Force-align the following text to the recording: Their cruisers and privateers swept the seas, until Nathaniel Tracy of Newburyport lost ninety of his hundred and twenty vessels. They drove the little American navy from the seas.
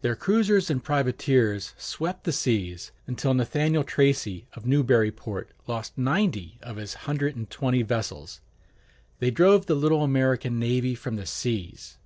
Their 0.00 0.16
cruisers 0.16 0.70
and 0.70 0.82
privateers 0.82 1.74
swept 1.76 2.24
the 2.24 2.32
seas, 2.32 2.90
until 3.06 3.34
Nathaniel 3.34 3.84
Tracy 3.84 4.46
of 4.54 4.64
Newburyport 4.64 5.50
lost 5.66 5.98
ninety 5.98 6.58
of 6.62 6.76
his 6.76 6.94
hundred 7.04 7.36
and 7.36 7.50
twenty 7.50 7.82
vessels. 7.82 8.40
They 9.18 9.30
drove 9.30 9.66
the 9.66 9.74
little 9.74 10.02
American 10.02 10.58
navy 10.58 10.94
from 10.94 11.16
the 11.16 11.26
seas. 11.26 11.98